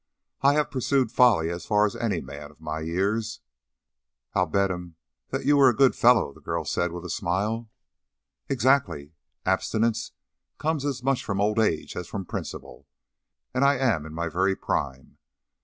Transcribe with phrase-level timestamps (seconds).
[0.41, 3.41] I have pursued folly as far as any man of my years."
[4.33, 4.95] "I bet him
[5.29, 7.69] that you were a good fellow," the girl said, with a smile.
[8.49, 9.13] "Exactly!
[9.45, 10.13] Abstinence
[10.57, 12.87] comes as much from old age as from principle,
[13.53, 15.19] and I am in my very prime.